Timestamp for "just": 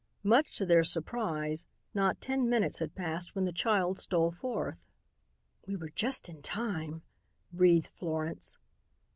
5.91-6.27